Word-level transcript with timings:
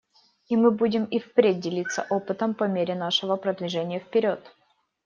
И 0.49 0.55
мы 0.57 0.71
будем 0.71 1.05
и 1.05 1.19
впредь 1.19 1.59
делиться 1.59 2.07
опытом 2.09 2.55
по 2.55 2.63
мере 2.63 2.95
нашего 2.95 3.35
продвижения 3.35 3.99
вперед. 3.99 4.51